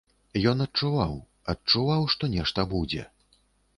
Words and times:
Ён 0.51 0.63
адчуваў, 0.65 1.13
адчуваў 1.55 2.07
што 2.15 2.33
нешта 2.35 2.59
будзе. 2.73 3.03